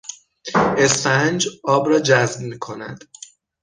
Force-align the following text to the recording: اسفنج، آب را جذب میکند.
اسفنج، 0.77 1.47
آب 1.63 1.89
را 1.89 1.99
جذب 1.99 2.39
میکند. 2.41 3.03